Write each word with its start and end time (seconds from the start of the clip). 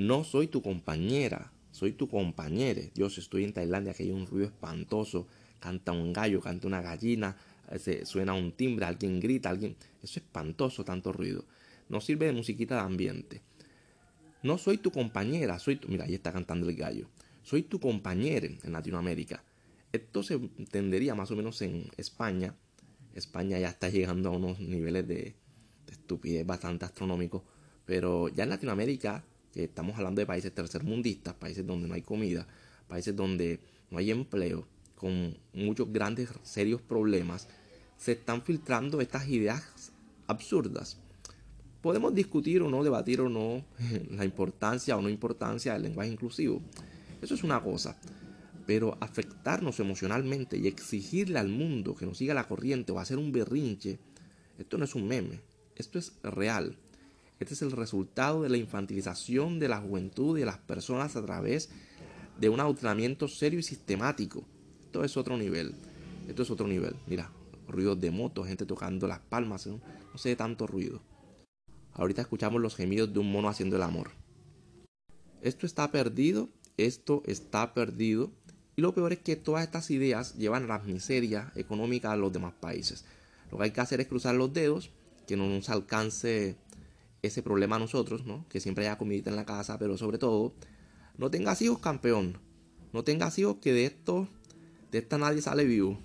No 0.00 0.24
soy 0.24 0.46
tu 0.46 0.62
compañera, 0.62 1.52
soy 1.72 1.92
tu 1.92 2.08
compañero. 2.08 2.80
Dios, 2.94 3.18
estoy 3.18 3.44
en 3.44 3.52
Tailandia, 3.52 3.92
que 3.92 4.04
hay 4.04 4.10
un 4.10 4.26
ruido 4.26 4.46
espantoso. 4.46 5.26
Canta 5.58 5.92
un 5.92 6.14
gallo, 6.14 6.40
canta 6.40 6.66
una 6.66 6.80
gallina, 6.80 7.36
eh, 7.70 7.78
se 7.78 8.06
suena 8.06 8.32
un 8.32 8.52
timbre, 8.52 8.86
alguien 8.86 9.20
grita, 9.20 9.50
alguien... 9.50 9.76
Eso 10.02 10.04
es 10.04 10.16
espantoso, 10.16 10.86
tanto 10.86 11.12
ruido. 11.12 11.44
No 11.90 12.00
sirve 12.00 12.24
de 12.24 12.32
musiquita 12.32 12.76
de 12.76 12.80
ambiente. 12.80 13.42
No 14.42 14.56
soy 14.56 14.78
tu 14.78 14.90
compañera, 14.90 15.58
soy 15.58 15.76
tu... 15.76 15.88
Mira, 15.88 16.06
ahí 16.06 16.14
está 16.14 16.32
cantando 16.32 16.70
el 16.70 16.76
gallo. 16.76 17.06
Soy 17.42 17.64
tu 17.64 17.78
compañero 17.78 18.46
en 18.46 18.72
Latinoamérica. 18.72 19.44
Esto 19.92 20.22
se 20.22 20.32
entendería 20.32 21.14
más 21.14 21.30
o 21.30 21.36
menos 21.36 21.60
en 21.60 21.90
España. 21.98 22.54
España 23.14 23.58
ya 23.58 23.68
está 23.68 23.90
llegando 23.90 24.30
a 24.30 24.32
unos 24.32 24.60
niveles 24.60 25.06
de, 25.06 25.34
estupidez 25.88 26.46
bastante 26.46 26.86
astronómicos. 26.86 27.42
Pero 27.84 28.28
ya 28.28 28.44
en 28.44 28.48
Latinoamérica, 28.48 29.24
que 29.52 29.64
estamos 29.64 29.96
hablando 29.96 30.20
de 30.20 30.26
países 30.26 30.54
tercermundistas, 30.54 31.34
países 31.34 31.66
donde 31.66 31.88
no 31.88 31.94
hay 31.94 32.02
comida, 32.02 32.46
países 32.88 33.14
donde 33.14 33.60
no 33.90 33.98
hay 33.98 34.10
empleo, 34.10 34.66
con 34.94 35.36
muchos 35.54 35.90
grandes, 35.92 36.28
serios 36.42 36.82
problemas, 36.82 37.48
se 37.96 38.12
están 38.12 38.42
filtrando 38.42 39.00
estas 39.00 39.28
ideas 39.28 39.92
absurdas. 40.26 40.98
Podemos 41.80 42.14
discutir 42.14 42.62
o 42.62 42.68
no, 42.68 42.84
debatir 42.84 43.20
o 43.20 43.28
no 43.28 43.64
la 44.10 44.24
importancia 44.24 44.96
o 44.96 45.02
no 45.02 45.08
importancia 45.08 45.72
del 45.72 45.84
lenguaje 45.84 46.10
inclusivo. 46.10 46.60
Eso 47.22 47.34
es 47.34 47.42
una 47.42 47.62
cosa. 47.62 47.96
Pero 48.66 48.96
afectarnos 49.00 49.80
emocionalmente 49.80 50.58
y 50.58 50.66
exigirle 50.66 51.38
al 51.38 51.48
mundo 51.48 51.94
que 51.94 52.06
nos 52.06 52.18
siga 52.18 52.34
la 52.34 52.46
corriente 52.46 52.92
o 52.92 52.98
hacer 52.98 53.18
un 53.18 53.32
berrinche, 53.32 53.98
esto 54.58 54.76
no 54.78 54.84
es 54.84 54.94
un 54.94 55.08
meme, 55.08 55.40
esto 55.76 55.98
es 55.98 56.12
real. 56.22 56.76
Este 57.40 57.54
es 57.54 57.62
el 57.62 57.72
resultado 57.72 58.42
de 58.42 58.50
la 58.50 58.58
infantilización 58.58 59.58
de 59.58 59.68
la 59.68 59.80
juventud 59.80 60.36
y 60.36 60.40
de 60.40 60.46
las 60.46 60.58
personas 60.58 61.16
a 61.16 61.24
través 61.24 61.70
de 62.38 62.50
un 62.50 62.60
adoctrinamiento 62.60 63.28
serio 63.28 63.58
y 63.58 63.62
sistemático. 63.62 64.44
Esto 64.84 65.04
es 65.04 65.16
otro 65.16 65.38
nivel. 65.38 65.74
Esto 66.28 66.42
es 66.42 66.50
otro 66.50 66.68
nivel. 66.68 66.94
Mira, 67.06 67.32
ruidos 67.66 67.98
de 67.98 68.10
moto, 68.10 68.44
gente 68.44 68.66
tocando 68.66 69.08
las 69.08 69.20
palmas, 69.20 69.66
no, 69.66 69.80
no 70.12 70.18
sé 70.18 70.36
tanto 70.36 70.66
ruido. 70.66 71.00
Ahorita 71.94 72.20
escuchamos 72.20 72.60
los 72.60 72.76
gemidos 72.76 73.10
de 73.10 73.20
un 73.20 73.32
mono 73.32 73.48
haciendo 73.48 73.76
el 73.76 73.82
amor. 73.82 74.10
Esto 75.40 75.64
está 75.64 75.90
perdido, 75.90 76.50
esto 76.76 77.22
está 77.24 77.72
perdido. 77.72 78.30
Y 78.76 78.82
lo 78.82 78.94
peor 78.94 79.14
es 79.14 79.18
que 79.20 79.36
todas 79.36 79.64
estas 79.64 79.90
ideas 79.90 80.36
llevan 80.36 80.64
a 80.64 80.78
la 80.78 80.78
miseria 80.80 81.52
económica 81.54 82.10
de 82.10 82.18
los 82.18 82.34
demás 82.34 82.52
países. 82.60 83.06
Lo 83.50 83.56
que 83.56 83.64
hay 83.64 83.70
que 83.70 83.80
hacer 83.80 84.02
es 84.02 84.08
cruzar 84.08 84.34
los 84.34 84.52
dedos, 84.52 84.90
que 85.26 85.38
no 85.38 85.48
nos 85.48 85.70
alcance 85.70 86.56
ese 87.22 87.42
problema 87.42 87.76
a 87.76 87.78
nosotros, 87.78 88.24
¿no? 88.26 88.46
Que 88.48 88.60
siempre 88.60 88.86
haya 88.86 88.98
comida 88.98 89.30
en 89.30 89.36
la 89.36 89.44
casa, 89.44 89.78
pero 89.78 89.96
sobre 89.96 90.18
todo, 90.18 90.54
no 91.18 91.30
tengas 91.30 91.60
hijos 91.62 91.78
campeón. 91.78 92.38
No 92.92 93.04
tengas 93.04 93.38
hijos 93.38 93.56
que 93.60 93.72
de 93.72 93.84
esto, 93.86 94.28
de 94.90 94.98
esta 94.98 95.18
nadie 95.18 95.42
sale 95.42 95.64
vivo. 95.64 95.98